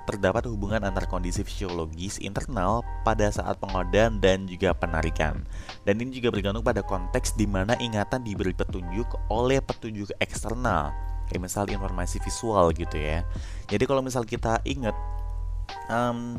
terdapat 0.05 0.45
hubungan 0.45 0.85
antar 0.85 1.09
kondisi 1.09 1.41
fisiologis 1.41 2.21
internal 2.21 2.85
pada 3.09 3.33
saat 3.33 3.57
pengodaan 3.57 4.21
dan 4.21 4.45
juga 4.45 4.77
penarikan. 4.77 5.49
Dan 5.89 5.97
ini 5.97 6.21
juga 6.21 6.29
bergantung 6.29 6.61
pada 6.61 6.85
konteks 6.85 7.41
di 7.41 7.49
mana 7.49 7.73
ingatan 7.81 8.21
diberi 8.21 8.53
petunjuk 8.53 9.17
oleh 9.33 9.65
petunjuk 9.65 10.13
eksternal 10.21 10.93
kayak 11.31 11.47
misal 11.47 11.71
informasi 11.71 12.19
visual 12.19 12.75
gitu 12.75 12.99
ya. 12.99 13.23
Jadi 13.71 13.87
kalau 13.87 14.03
misal 14.03 14.27
kita 14.27 14.59
inget 14.67 14.99
um, 15.87 16.35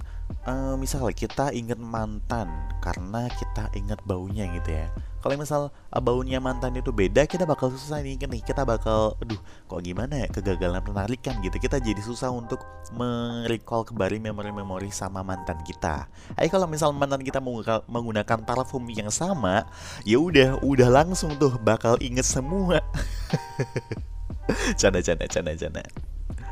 um, 0.47 0.75
misal 0.79 1.07
kita 1.11 1.51
inget 1.55 1.79
mantan 1.79 2.49
karena 2.81 3.27
kita 3.31 3.71
inget 3.77 3.99
baunya 4.03 4.47
gitu 4.59 4.71
ya. 4.73 4.87
Kalau 5.21 5.37
misal 5.37 5.69
uh, 5.69 6.01
baunya 6.01 6.41
mantan 6.41 6.73
itu 6.73 6.89
beda 6.89 7.29
kita 7.29 7.45
bakal 7.45 7.69
susah 7.69 8.01
nih 8.01 8.17
nih 8.17 8.41
kita 8.41 8.65
bakal 8.65 9.13
aduh 9.21 9.37
kok 9.69 9.81
gimana 9.85 10.25
ya 10.25 10.27
kegagalan 10.33 10.81
penarikan 10.81 11.37
gitu. 11.45 11.61
Kita 11.61 11.77
jadi 11.77 12.01
susah 12.01 12.33
untuk 12.33 12.65
merecall 12.97 13.85
kembali 13.85 14.17
memori-memori 14.17 14.89
sama 14.89 15.21
mantan 15.21 15.61
kita. 15.61 16.09
Ayo 16.41 16.49
kalau 16.49 16.65
misal 16.65 16.89
mantan 16.95 17.21
kita 17.21 17.37
menggunakan 17.85 18.41
parfum 18.41 18.81
yang 18.89 19.13
sama 19.13 19.69
ya 20.07 20.17
udah 20.17 20.57
udah 20.65 20.89
langsung 20.89 21.37
tuh 21.37 21.53
bakal 21.61 22.01
inget 22.01 22.25
semua 22.25 22.81
canda 24.79 24.99
canda 25.03 25.25
canda 25.27 25.51
canda. 25.57 25.83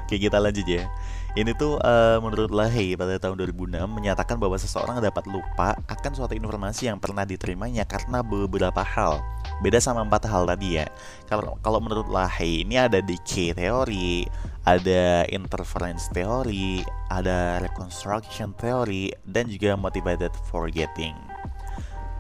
Oke 0.10 0.18
kita 0.18 0.42
lanjut 0.42 0.66
ya. 0.66 0.90
Ini 1.38 1.54
tuh 1.54 1.78
uh, 1.78 2.18
menurut 2.18 2.50
Lahey 2.50 2.98
pada 2.98 3.22
tahun 3.22 3.38
2006 3.46 3.78
menyatakan 3.86 4.42
bahwa 4.42 4.58
seseorang 4.58 4.98
dapat 4.98 5.30
lupa 5.30 5.78
akan 5.86 6.18
suatu 6.18 6.34
informasi 6.34 6.90
yang 6.90 6.98
pernah 6.98 7.22
diterimanya 7.22 7.86
karena 7.86 8.26
beberapa 8.26 8.82
hal. 8.82 9.22
Beda 9.62 9.78
sama 9.78 10.02
empat 10.02 10.26
hal 10.26 10.50
tadi 10.50 10.82
ya. 10.82 10.90
Kalau 11.30 11.62
kalau 11.62 11.78
menurut 11.78 12.10
Lahey 12.10 12.66
ini 12.66 12.82
ada 12.82 12.98
decay 13.06 13.54
teori 13.54 14.26
Ada 14.66 15.30
interference 15.30 16.10
teori 16.10 16.82
Ada 17.10 17.58
reconstruction 17.64 18.54
theory 18.58 19.14
Dan 19.22 19.46
juga 19.54 19.78
motivated 19.78 20.34
forgetting. 20.50 21.14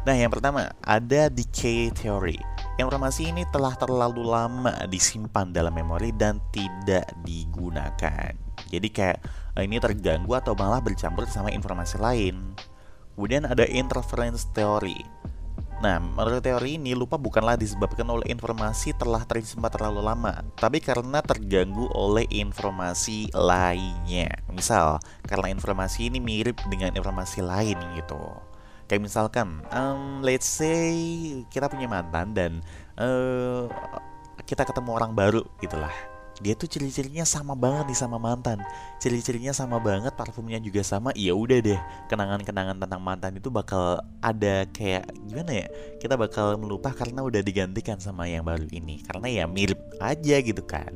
Nah 0.05 0.13
yang 0.13 0.29
pertama 0.29 0.69
ada 0.85 1.33
decay 1.33 1.89
theory 1.89 2.37
Informasi 2.79 3.35
ini 3.35 3.43
telah 3.51 3.75
terlalu 3.75 4.23
lama 4.23 4.71
disimpan 4.87 5.51
dalam 5.51 5.75
memori 5.75 6.15
dan 6.15 6.39
tidak 6.55 7.11
digunakan. 7.27 8.31
Jadi 8.71 8.87
kayak 8.87 9.19
eh, 9.59 9.67
ini 9.67 9.83
terganggu 9.83 10.31
atau 10.31 10.55
malah 10.55 10.79
bercampur 10.79 11.27
sama 11.27 11.51
informasi 11.51 11.99
lain. 11.99 12.55
Kemudian 13.19 13.51
ada 13.51 13.67
interference 13.67 14.47
theory. 14.55 14.95
Nah, 15.83 15.99
menurut 15.99 16.39
teori 16.39 16.79
ini 16.79 16.95
lupa 16.95 17.19
bukanlah 17.19 17.59
disebabkan 17.59 18.07
oleh 18.07 18.31
informasi 18.31 18.95
telah 18.95 19.27
tersimpan 19.27 19.71
terlalu 19.71 19.99
lama, 19.99 20.43
tapi 20.55 20.79
karena 20.79 21.19
terganggu 21.19 21.87
oleh 21.91 22.27
informasi 22.31 23.31
lainnya. 23.35 24.39
Misal, 24.55 25.03
karena 25.27 25.51
informasi 25.51 26.07
ini 26.11 26.23
mirip 26.23 26.59
dengan 26.71 26.95
informasi 26.95 27.43
lain 27.43 27.75
gitu. 27.99 28.48
Kayak 28.89 29.05
misalkan, 29.05 29.61
um, 29.69 30.25
let's 30.25 30.49
say 30.49 30.89
kita 31.53 31.69
punya 31.69 31.85
mantan 31.85 32.33
dan 32.33 32.51
uh, 32.97 33.69
kita 34.49 34.65
ketemu 34.65 34.89
orang 34.97 35.13
baru 35.13 35.45
gitulah. 35.61 35.93
Dia 36.39 36.55
tuh 36.55 36.71
ciri-cirinya 36.71 37.27
sama 37.27 37.51
banget 37.51 37.91
nih 37.91 37.99
sama 37.99 38.15
mantan. 38.15 38.63
Ciri-cirinya 39.03 39.51
sama 39.51 39.75
banget, 39.77 40.15
parfumnya 40.15 40.55
juga 40.57 40.81
sama. 40.87 41.11
Ya 41.11 41.35
udah 41.35 41.59
deh, 41.59 41.77
kenangan-kenangan 42.07 42.79
tentang 42.79 43.01
mantan 43.03 43.35
itu 43.35 43.51
bakal 43.51 43.99
ada 44.23 44.63
kayak 44.71 45.03
gimana 45.27 45.51
ya? 45.51 45.67
Kita 45.99 46.15
bakal 46.15 46.55
melupa 46.55 46.95
karena 46.95 47.27
udah 47.27 47.43
digantikan 47.43 47.99
sama 47.99 48.25
yang 48.25 48.47
baru 48.47 48.65
ini. 48.71 49.03
Karena 49.03 49.27
ya 49.27 49.43
mirip 49.51 49.77
aja 49.99 50.39
gitu 50.39 50.63
kan. 50.63 50.95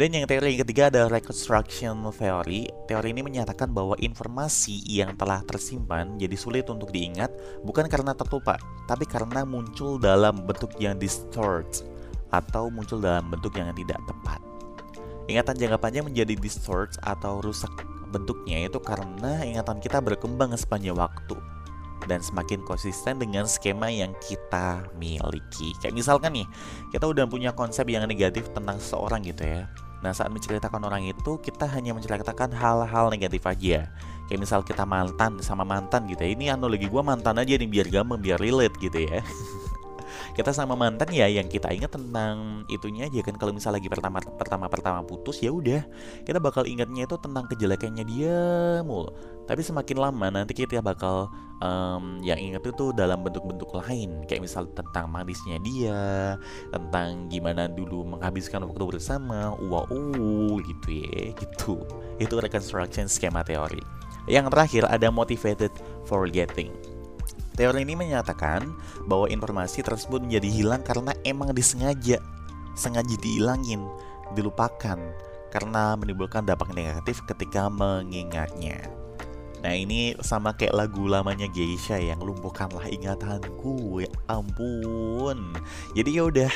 Dan 0.00 0.16
yang 0.16 0.24
teori 0.24 0.56
yang 0.56 0.64
ketiga 0.64 0.88
adalah 0.88 1.20
reconstruction 1.20 2.08
theory. 2.16 2.72
Teori 2.88 3.12
ini 3.12 3.20
menyatakan 3.20 3.68
bahwa 3.68 3.92
informasi 4.00 4.80
yang 4.88 5.12
telah 5.12 5.44
tersimpan 5.44 6.16
jadi 6.16 6.40
sulit 6.40 6.64
untuk 6.72 6.88
diingat 6.88 7.28
bukan 7.68 7.84
karena 7.84 8.16
terlupa, 8.16 8.56
tapi 8.88 9.04
karena 9.04 9.44
muncul 9.44 10.00
dalam 10.00 10.48
bentuk 10.48 10.72
yang 10.80 10.96
distort 10.96 11.84
atau 12.32 12.72
muncul 12.72 12.96
dalam 12.96 13.28
bentuk 13.28 13.52
yang 13.60 13.76
tidak 13.76 14.00
tepat. 14.08 14.40
Ingatan 15.28 15.68
jangka 15.68 15.76
panjang 15.76 16.08
menjadi 16.08 16.32
distort 16.32 16.96
atau 17.04 17.44
rusak 17.44 17.84
bentuknya 18.08 18.72
itu 18.72 18.80
karena 18.80 19.44
ingatan 19.44 19.84
kita 19.84 20.00
berkembang 20.00 20.56
sepanjang 20.56 20.96
waktu 20.96 21.36
dan 22.08 22.24
semakin 22.24 22.64
konsisten 22.64 23.20
dengan 23.20 23.44
skema 23.44 23.92
yang 23.92 24.16
kita 24.24 24.80
miliki. 24.96 25.76
Kayak 25.84 25.92
misalkan 25.92 26.40
nih, 26.40 26.48
kita 26.88 27.04
udah 27.04 27.28
punya 27.28 27.52
konsep 27.52 27.84
yang 27.92 28.08
negatif 28.08 28.48
tentang 28.56 28.80
seseorang 28.80 29.20
gitu 29.28 29.44
ya. 29.44 29.68
Nah, 30.00 30.16
saat 30.16 30.32
menceritakan 30.32 30.80
orang 30.80 31.04
itu, 31.04 31.36
kita 31.40 31.68
hanya 31.68 31.92
menceritakan 31.92 32.56
hal-hal 32.56 33.12
negatif 33.12 33.44
aja. 33.44 33.92
Kayak 34.26 34.40
misal 34.40 34.60
kita 34.64 34.88
mantan 34.88 35.42
sama 35.44 35.66
mantan 35.66 36.08
gitu 36.08 36.24
ya. 36.24 36.30
Ini 36.32 36.44
analogi 36.56 36.88
gue 36.88 37.02
mantan 37.04 37.36
aja 37.36 37.52
nih 37.58 37.68
biar 37.68 37.86
gampang, 37.92 38.20
biar 38.22 38.38
relate 38.40 38.76
gitu 38.80 38.98
ya. 39.04 39.20
kita 40.36 40.54
sama 40.54 40.78
mantan 40.78 41.10
ya 41.10 41.26
yang 41.26 41.50
kita 41.50 41.70
ingat 41.70 41.94
tentang 41.94 42.64
itunya 42.70 43.06
aja 43.06 43.20
kan. 43.22 43.34
Kalau 43.36 43.52
misal 43.54 43.74
lagi 43.74 43.90
pertama 43.90 44.22
pertama 44.22 44.66
pertama 44.70 45.00
putus 45.04 45.42
ya 45.42 45.50
udah. 45.50 45.82
Kita 46.22 46.38
bakal 46.38 46.66
ingatnya 46.66 47.06
itu 47.08 47.16
tentang 47.18 47.46
kejelekannya 47.50 48.04
dia 48.06 48.38
mul 48.86 49.10
tapi 49.50 49.66
semakin 49.66 49.98
lama 49.98 50.30
nanti 50.30 50.54
kita 50.54 50.78
bakal 50.78 51.26
um, 51.58 52.22
yang 52.22 52.38
ingat 52.38 52.62
itu 52.70 52.94
dalam 52.94 53.26
bentuk-bentuk 53.26 53.66
lain. 53.82 54.22
Kayak 54.30 54.46
misal 54.46 54.70
tentang 54.78 55.10
manisnya 55.10 55.58
dia 55.58 56.00
tentang 56.70 57.26
gimana 57.26 57.66
dulu 57.66 58.06
menghabiskan 58.06 58.62
waktu 58.62 58.86
bersama 58.86 59.58
wow 59.66 59.90
gitu 60.62 60.88
ya 61.02 61.34
gitu. 61.34 61.82
Itu 62.22 62.38
reconstruction 62.38 63.10
skema 63.10 63.42
teori. 63.42 63.82
Yang 64.30 64.54
terakhir 64.54 64.82
ada 64.86 65.10
motivated 65.10 65.74
forgetting 66.06 66.70
Teori 67.60 67.84
ini 67.84 67.92
menyatakan 67.92 68.72
bahwa 69.04 69.28
informasi 69.28 69.84
tersebut 69.84 70.24
menjadi 70.24 70.48
hilang 70.48 70.80
karena 70.80 71.12
emang 71.28 71.52
disengaja, 71.52 72.16
sengaja 72.72 73.20
dihilangin, 73.20 73.84
dilupakan 74.32 74.96
karena 75.52 75.92
menimbulkan 75.92 76.48
dampak 76.48 76.72
negatif 76.72 77.20
ketika 77.28 77.68
mengingatnya. 77.68 78.88
Nah 79.60 79.76
ini 79.76 80.16
sama 80.24 80.56
kayak 80.56 80.72
lagu 80.72 81.04
lamanya 81.04 81.44
Geisha 81.52 82.00
yang 82.00 82.24
lumpuhkanlah 82.24 82.88
ingatanku 82.88 84.00
ya 84.00 84.08
ampun. 84.32 85.52
Jadi 85.92 86.16
ya 86.16 86.32
udah 86.32 86.48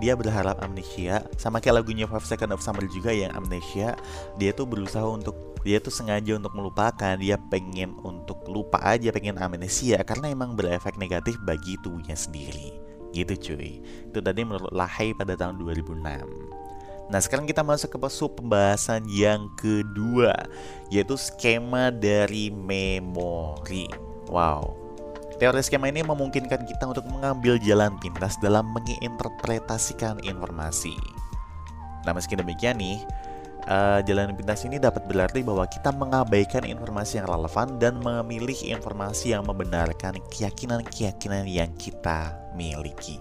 dia 0.00 0.16
berharap 0.16 0.56
amnesia. 0.64 1.20
Sama 1.36 1.60
kayak 1.60 1.84
lagunya 1.84 2.08
Five 2.08 2.24
Second 2.24 2.56
of 2.56 2.64
Summer 2.64 2.88
juga 2.88 3.12
yang 3.12 3.36
amnesia. 3.36 3.92
Dia 4.40 4.56
tuh 4.56 4.64
berusaha 4.64 5.04
untuk 5.04 5.55
dia 5.66 5.82
tuh 5.82 5.90
sengaja 5.90 6.38
untuk 6.38 6.54
melupakan 6.54 7.18
dia 7.18 7.34
pengen 7.50 7.98
untuk 8.06 8.46
lupa 8.46 8.78
aja 8.86 9.10
pengen 9.10 9.34
amnesia 9.42 9.98
karena 10.06 10.30
emang 10.30 10.54
berefek 10.54 10.94
negatif 10.94 11.34
bagi 11.42 11.74
tubuhnya 11.82 12.14
sendiri. 12.14 12.70
Gitu 13.10 13.34
cuy. 13.34 13.82
Itu 14.06 14.22
tadi 14.22 14.46
menurut 14.46 14.70
Lahai 14.70 15.10
pada 15.16 15.34
tahun 15.34 15.58
2006 15.58 16.04
Nah 17.06 17.22
sekarang 17.22 17.46
kita 17.46 17.62
masuk 17.62 17.94
ke 17.94 17.98
sub 18.10 18.34
pembahasan 18.34 19.06
yang 19.06 19.46
kedua 19.54 20.34
Yaitu 20.90 21.18
skema 21.18 21.90
dari 21.90 22.50
memori. 22.50 23.90
Wow. 24.30 24.74
Teori 25.36 25.60
skema 25.60 25.92
ini 25.92 26.00
memungkinkan 26.00 26.64
kita 26.64 26.84
untuk 26.88 27.04
mengambil 27.12 27.60
jalan 27.60 27.92
pintas 28.00 28.40
dalam 28.40 28.72
menginterpretasikan 28.72 30.16
informasi. 30.24 30.96
Nah, 32.08 32.16
meski 32.16 32.38
demikian 32.38 32.80
nih, 32.80 33.04
uh, 33.66 34.00
jalan 34.02 34.32
pintas 34.34 34.64
ini 34.64 34.80
dapat 34.80 35.04
berarti 35.04 35.42
bahwa 35.42 35.66
kita 35.66 35.90
mengabaikan 35.92 36.64
informasi 36.64 37.22
yang 37.22 37.28
relevan 37.28 37.76
dan 37.76 37.98
memilih 38.00 38.56
informasi 38.66 39.34
yang 39.34 39.44
membenarkan 39.44 40.18
keyakinan-keyakinan 40.30 41.44
yang 41.46 41.70
kita 41.76 42.34
miliki. 42.54 43.20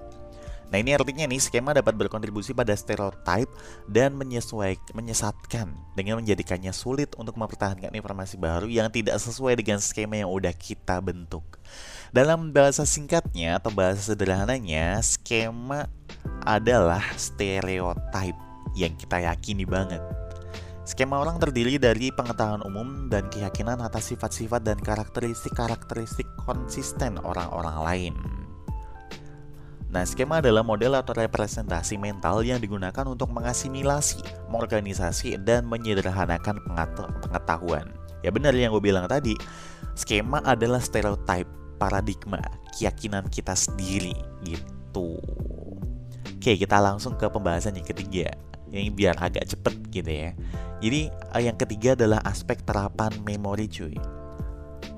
Nah 0.73 0.81
ini 0.81 0.97
artinya 0.97 1.29
nih 1.29 1.37
skema 1.37 1.77
dapat 1.77 1.93
berkontribusi 1.93 2.51
pada 2.51 2.73
stereotip 2.73 3.47
dan 3.85 4.17
menyesuaikan, 4.17 4.97
menyesatkan 4.97 5.71
dengan 5.93 6.19
menjadikannya 6.19 6.73
sulit 6.73 7.13
untuk 7.15 7.37
mempertahankan 7.37 7.93
informasi 7.93 8.35
baru 8.35 8.65
yang 8.65 8.89
tidak 8.89 9.21
sesuai 9.21 9.61
dengan 9.61 9.77
skema 9.77 10.25
yang 10.25 10.31
udah 10.33 10.51
kita 10.51 10.97
bentuk. 10.99 11.45
Dalam 12.09 12.49
bahasa 12.49 12.83
singkatnya 12.83 13.61
atau 13.61 13.69
bahasa 13.69 14.01
sederhananya, 14.01 14.97
skema 15.05 15.85
adalah 16.43 17.03
stereotip 17.13 18.35
yang 18.73 18.93
kita 18.97 19.21
yakini 19.21 19.63
banget. 19.63 20.24
Skema 20.85 21.17
orang 21.17 21.41
terdiri 21.41 21.81
dari 21.81 22.13
pengetahuan 22.13 22.61
umum 22.61 23.09
dan 23.09 23.25
keyakinan 23.33 23.81
atas 23.81 24.13
sifat-sifat 24.13 24.61
dan 24.61 24.77
karakteristik-karakteristik 24.77 26.29
konsisten 26.45 27.17
orang-orang 27.25 27.77
lain. 27.81 28.15
Nah, 29.89 30.05
skema 30.05 30.43
adalah 30.43 30.61
model 30.61 30.93
atau 30.93 31.17
representasi 31.17 31.97
mental 31.97 32.45
yang 32.45 32.61
digunakan 32.61 33.07
untuk 33.09 33.33
mengasimilasi, 33.33 34.21
mengorganisasi, 34.51 35.41
dan 35.41 35.65
menyederhanakan 35.65 36.61
pengetahuan. 37.23 37.89
Ya 38.21 38.29
benar 38.29 38.53
yang 38.53 38.69
gue 38.75 38.83
bilang 38.83 39.09
tadi, 39.09 39.33
skema 39.97 40.43
adalah 40.45 40.83
stereotype, 40.83 41.49
paradigma, 41.81 42.43
keyakinan 42.77 43.25
kita 43.33 43.57
sendiri 43.57 44.13
gitu. 44.45 45.17
Oke, 46.37 46.61
kita 46.61 46.77
langsung 46.77 47.17
ke 47.17 47.25
pembahasan 47.25 47.73
yang 47.73 47.87
ketiga. 47.89 48.35
Ini 48.75 48.91
biar 48.91 49.15
agak 49.23 49.47
cepet 49.55 49.75
gitu 49.95 50.11
ya. 50.11 50.35
Jadi 50.83 51.07
eh, 51.07 51.41
yang 51.47 51.55
ketiga 51.55 51.95
adalah 51.95 52.19
aspek 52.27 52.59
terapan 52.67 53.15
memori 53.23 53.71
cuy. 53.71 53.95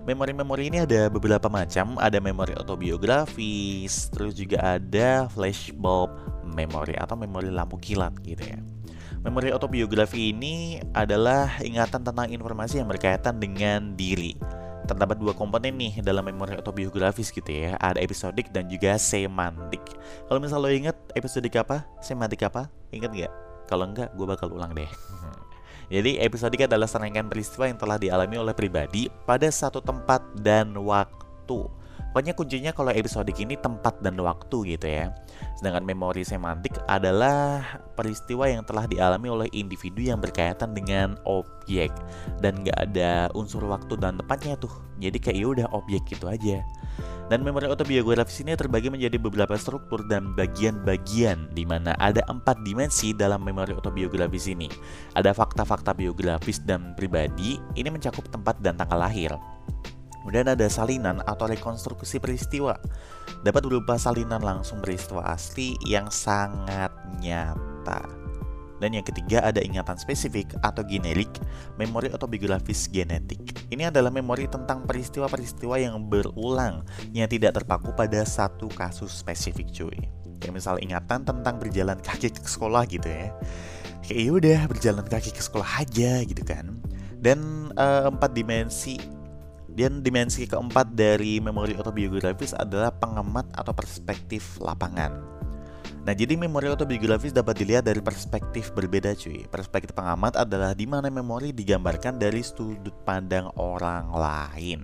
Memori-memori 0.08 0.72
ini 0.72 0.88
ada 0.88 1.12
beberapa 1.12 1.52
macam, 1.52 2.00
ada 2.00 2.18
memori 2.24 2.56
autobiografis, 2.56 4.08
terus 4.08 4.40
juga 4.40 4.80
ada 4.80 5.28
flashbulb 5.28 6.10
memori 6.48 6.96
atau 6.96 7.20
memori 7.20 7.52
lampu 7.52 7.76
kilat 7.76 8.16
gitu 8.24 8.40
ya. 8.40 8.56
Memori 9.20 9.52
autobiografi 9.52 10.32
ini 10.32 10.80
adalah 10.96 11.60
ingatan 11.60 12.08
tentang 12.08 12.32
informasi 12.32 12.80
yang 12.80 12.88
berkaitan 12.88 13.36
dengan 13.36 14.00
diri. 14.00 14.40
Terdapat 14.88 15.20
dua 15.20 15.36
komponen 15.36 15.76
nih 15.76 16.00
dalam 16.00 16.24
memori 16.24 16.56
autobiografis 16.56 17.28
gitu 17.28 17.52
ya, 17.52 17.76
ada 17.76 18.00
episodik 18.00 18.48
dan 18.56 18.72
juga 18.72 18.96
semantik. 18.96 19.84
Kalau 20.32 20.40
misal 20.40 20.64
lo 20.64 20.72
inget 20.72 20.96
episodik 21.12 21.60
apa, 21.60 21.84
semantik 22.00 22.48
apa, 22.48 22.72
inget 22.96 23.12
nggak? 23.12 23.47
Kalau 23.68 23.86
enggak, 23.86 24.16
gue 24.16 24.26
bakal 24.26 24.50
ulang 24.50 24.72
deh. 24.72 24.90
Jadi 25.88 26.20
episodik 26.20 26.68
adalah 26.68 26.84
serangkaian 26.84 27.32
peristiwa 27.32 27.68
yang 27.68 27.80
telah 27.80 27.96
dialami 27.96 28.36
oleh 28.36 28.52
pribadi 28.52 29.08
pada 29.24 29.48
satu 29.48 29.80
tempat 29.80 30.20
dan 30.36 30.76
waktu. 30.76 31.77
Pokoknya 32.18 32.34
kuncinya 32.34 32.72
kalau 32.74 32.90
episodik 32.90 33.38
ini 33.46 33.62
tempat 33.62 34.02
dan 34.02 34.18
waktu 34.18 34.74
gitu 34.74 34.90
ya. 34.90 35.14
Sedangkan 35.54 35.86
memori 35.86 36.26
semantik 36.26 36.74
adalah 36.90 37.62
peristiwa 37.94 38.50
yang 38.50 38.66
telah 38.66 38.90
dialami 38.90 39.30
oleh 39.30 39.48
individu 39.54 40.02
yang 40.02 40.18
berkaitan 40.18 40.74
dengan 40.74 41.14
objek 41.30 41.94
dan 42.42 42.66
gak 42.66 42.90
ada 42.90 43.30
unsur 43.38 43.62
waktu 43.70 44.02
dan 44.02 44.18
tempatnya 44.18 44.58
tuh. 44.58 44.74
Jadi 44.98 45.14
kayak 45.22 45.38
yaudah 45.46 45.70
objek 45.78 46.10
gitu 46.10 46.26
aja. 46.26 46.66
Dan 47.30 47.46
memori 47.46 47.70
autobiografis 47.70 48.42
ini 48.42 48.58
terbagi 48.58 48.90
menjadi 48.90 49.22
beberapa 49.22 49.54
struktur 49.54 50.02
dan 50.10 50.34
bagian-bagian 50.34 51.54
di 51.54 51.70
mana 51.70 51.94
ada 52.02 52.26
empat 52.34 52.66
dimensi 52.66 53.14
dalam 53.14 53.46
memori 53.46 53.78
autobiografis 53.78 54.50
ini. 54.50 54.66
Ada 55.14 55.38
fakta-fakta 55.38 55.94
biografis 55.94 56.66
dan 56.66 56.98
pribadi, 56.98 57.62
ini 57.78 57.94
mencakup 57.94 58.26
tempat 58.34 58.58
dan 58.66 58.74
tanggal 58.74 59.06
lahir. 59.06 59.38
Kemudian 60.28 60.52
ada 60.52 60.68
salinan 60.68 61.24
atau 61.24 61.48
rekonstruksi 61.48 62.20
peristiwa. 62.20 62.76
Dapat 63.48 63.64
berupa 63.64 63.96
salinan 63.96 64.44
langsung 64.44 64.84
peristiwa 64.84 65.24
asli 65.24 65.80
yang 65.88 66.12
sangat 66.12 66.92
nyata. 67.24 68.04
Dan 68.84 68.92
yang 68.92 69.08
ketiga 69.08 69.40
ada 69.40 69.64
ingatan 69.64 69.96
spesifik 69.96 70.52
atau 70.60 70.84
generik, 70.84 71.32
memori 71.80 72.12
autobiografis 72.12 72.92
genetik. 72.92 73.40
Ini 73.72 73.88
adalah 73.88 74.12
memori 74.12 74.52
tentang 74.52 74.84
peristiwa-peristiwa 74.84 75.80
yang 75.80 75.96
berulang 76.12 76.84
yang 77.16 77.32
tidak 77.32 77.64
terpaku 77.64 77.96
pada 77.96 78.20
satu 78.28 78.68
kasus 78.76 79.24
spesifik 79.24 79.72
cuy. 79.72 79.96
Kayak 80.44 80.60
misal 80.60 80.76
ingatan 80.84 81.24
tentang 81.24 81.56
berjalan 81.56 82.04
kaki 82.04 82.36
ke 82.36 82.44
sekolah 82.44 82.84
gitu 82.84 83.08
ya. 83.08 83.32
Kayak 84.04 84.20
ya 84.20 84.32
udah 84.36 84.60
berjalan 84.68 85.06
kaki 85.08 85.32
ke 85.32 85.40
sekolah 85.40 85.88
aja 85.88 86.20
gitu 86.28 86.44
kan. 86.44 86.84
Dan 87.16 87.72
uh, 87.80 88.12
empat 88.12 88.36
dimensi 88.36 89.17
dan 89.78 90.02
dimensi 90.02 90.50
keempat 90.50 90.98
dari 90.98 91.38
memori 91.38 91.78
autobiografis 91.78 92.58
adalah 92.58 92.90
pengamat 92.90 93.46
atau 93.54 93.78
perspektif 93.78 94.58
lapangan. 94.58 95.38
Nah, 96.02 96.16
jadi 96.16 96.40
memori 96.40 96.72
autobiografis 96.72 97.36
dapat 97.36 97.62
dilihat 97.62 97.86
dari 97.86 98.00
perspektif 98.02 98.72
berbeda 98.74 99.14
cuy. 99.14 99.46
Perspektif 99.52 99.94
pengamat 99.94 100.40
adalah 100.40 100.72
di 100.74 100.88
mana 100.90 101.12
memori 101.12 101.52
digambarkan 101.52 102.18
dari 102.18 102.42
sudut 102.42 102.96
pandang 103.04 103.52
orang 103.60 104.10
lain. 104.16 104.82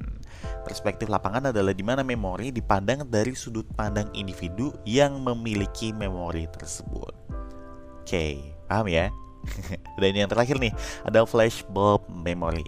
Perspektif 0.67 1.07
lapangan 1.07 1.55
adalah 1.55 1.71
di 1.71 1.81
mana 1.81 2.03
memori 2.03 2.51
dipandang 2.51 3.07
dari 3.07 3.33
sudut 3.33 3.63
pandang 3.73 4.11
individu 4.11 4.75
yang 4.83 5.23
memiliki 5.23 5.95
memori 5.95 6.43
tersebut. 6.51 7.15
Oke, 8.03 8.43
paham 8.67 8.91
ya? 8.91 9.07
Dan 10.03 10.19
yang 10.19 10.27
terakhir 10.27 10.59
nih, 10.59 10.75
ada 11.07 11.23
flashbulb 11.23 12.03
memory 12.11 12.67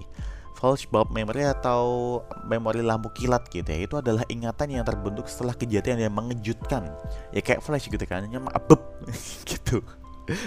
flashbulb 0.56 1.12
memory 1.12 1.44
atau 1.44 2.20
memori 2.48 2.80
lampu 2.80 3.12
kilat 3.12 3.46
gitu 3.52 3.68
ya 3.68 3.86
itu 3.86 3.96
adalah 4.00 4.24
ingatan 4.32 4.80
yang 4.80 4.86
terbentuk 4.88 5.28
setelah 5.28 5.54
kejadian 5.54 6.08
yang 6.08 6.13
mengejutkan. 6.15 6.89
Ya 7.36 7.44
kayak 7.44 7.62
flash 7.62 7.91
gitu 7.91 8.02
kan 8.08 8.24
hanya 8.24 8.39
abep 8.56 8.82
gitu. 9.52 9.84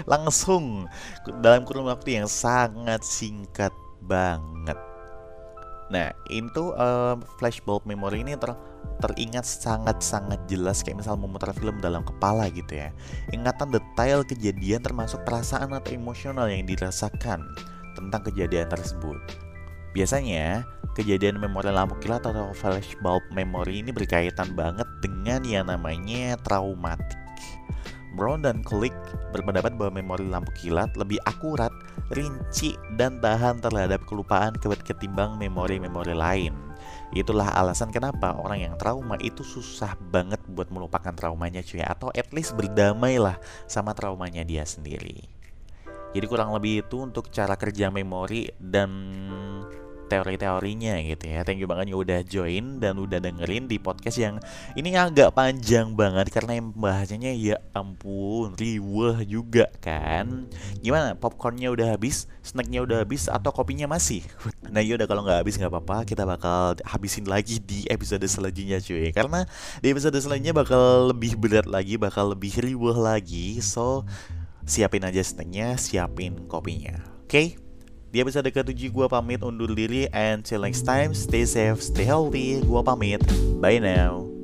Langsung 0.09 0.88
dalam 1.44 1.62
kurun 1.62 1.87
waktu 1.87 2.18
yang 2.18 2.27
sangat 2.27 3.05
singkat 3.05 3.71
banget. 4.03 4.81
Nah 5.92 6.12
itu 6.33 6.73
uh, 6.75 7.16
flashbulb 7.38 7.85
memory 7.85 8.25
ini 8.25 8.35
ter 8.35 8.57
teringat 8.99 9.47
sangat-sangat 9.47 10.42
jelas 10.51 10.83
kayak 10.83 11.05
misal 11.05 11.14
memutar 11.14 11.55
film 11.55 11.79
dalam 11.79 12.03
kepala 12.03 12.49
gitu 12.51 12.81
ya. 12.81 12.90
Ingatan 13.31 13.71
detail 13.71 14.25
kejadian 14.25 14.83
termasuk 14.83 15.23
perasaan 15.23 15.71
atau 15.71 15.94
emosional 15.94 16.51
yang 16.51 16.66
dirasakan 16.66 17.44
tentang 17.94 18.23
kejadian 18.27 18.66
tersebut 18.71 19.47
Biasanya, 19.96 20.68
kejadian 20.92 21.40
memori 21.40 21.72
lampu 21.72 21.96
kilat 22.03 22.27
atau 22.27 22.53
flashbulb 22.53 23.24
memory 23.33 23.81
ini 23.81 23.90
berkaitan 23.94 24.53
banget 24.53 24.87
dengan 25.01 25.40
yang 25.46 25.70
namanya 25.70 26.37
traumatik. 26.44 27.16
Brown 28.18 28.42
dan 28.42 28.66
Click 28.66 28.94
berpendapat 29.31 29.79
bahwa 29.79 30.03
memori 30.03 30.27
lampu 30.27 30.51
kilat 30.59 30.90
lebih 30.98 31.22
akurat, 31.22 31.70
rinci, 32.11 32.74
dan 32.98 33.22
tahan 33.22 33.62
terhadap 33.62 34.03
kelupaan 34.11 34.59
ketimbang 34.59 35.38
memori-memori 35.38 36.18
lain. 36.18 36.57
Itulah 37.14 37.55
alasan 37.57 37.88
kenapa 37.88 38.37
orang 38.37 38.68
yang 38.68 38.74
trauma 38.77 39.16
itu 39.22 39.40
susah 39.46 39.96
banget 40.12 40.40
buat 40.53 40.68
melupakan 40.68 41.12
traumanya 41.16 41.64
cuy 41.64 41.81
Atau 41.81 42.12
at 42.12 42.29
least 42.37 42.53
berdamailah 42.53 43.40
sama 43.64 43.96
traumanya 43.96 44.44
dia 44.44 44.68
sendiri 44.68 45.38
Jadi 46.16 46.27
kurang 46.27 46.57
lebih 46.57 46.87
itu 46.87 46.97
untuk 47.05 47.29
cara 47.29 47.55
kerja 47.55 47.92
memori 47.92 48.49
dan 48.57 48.90
teori-teorinya 50.09 50.97
gitu 51.05 51.25
ya. 51.29 51.44
Thank 51.44 51.61
you 51.61 51.68
banget 51.68 51.92
yang 51.92 52.01
udah 52.01 52.21
join 52.25 52.64
dan 52.81 52.97
udah 52.97 53.21
dengerin 53.21 53.68
di 53.68 53.77
podcast 53.77 54.16
yang 54.16 54.40
ini 54.75 54.97
agak 54.97 55.37
panjang 55.37 55.92
banget 55.92 56.33
karena 56.33 56.59
yang 56.59 56.73
bahasanya 56.73 57.31
ya 57.37 57.61
ampun 57.77 58.57
riweh 58.57 59.23
juga 59.29 59.68
kan. 59.85 60.49
Gimana 60.81 61.14
popcornnya 61.14 61.68
udah 61.68 61.94
habis, 61.94 62.25
snacknya 62.40 62.83
udah 62.83 63.05
habis 63.05 63.29
atau 63.29 63.53
kopinya 63.53 63.87
masih? 63.87 64.25
Nah 64.68 64.85
yaudah 64.85 65.09
kalau 65.09 65.25
nggak 65.25 65.40
habis 65.49 65.57
nggak 65.57 65.73
apa-apa, 65.73 66.05
kita 66.05 66.29
bakal 66.29 66.77
habisin 66.85 67.25
lagi 67.25 67.57
di 67.57 67.88
episode 67.88 68.25
selanjutnya 68.29 68.85
cuy. 68.85 69.09
Karena 69.16 69.49
di 69.81 69.88
episode 69.88 70.12
selanjutnya 70.21 70.53
bakal 70.53 71.09
lebih 71.09 71.40
berat 71.40 71.64
lagi, 71.64 71.97
bakal 71.97 72.37
lebih 72.37 72.53
riweh 72.61 72.92
lagi. 72.92 73.64
So 73.64 74.05
siapin 74.68 75.02
aja 75.02 75.24
snacknya, 75.24 75.74
siapin 75.81 76.44
kopinya. 76.46 77.00
Oke? 77.24 77.33
Okay? 77.33 77.48
Di 78.09 78.24
episode 78.24 78.48
ke-7 78.48 78.88
gue 78.88 79.07
pamit 79.09 79.44
undur 79.44 79.68
diri 79.76 80.09
and 80.16 80.40
till 80.40 80.64
next 80.64 80.88
time 80.88 81.12
stay 81.12 81.44
safe, 81.44 81.76
stay 81.81 82.09
healthy. 82.09 82.61
Gue 82.64 82.81
pamit. 82.81 83.20
Bye 83.61 83.81
now. 83.81 84.38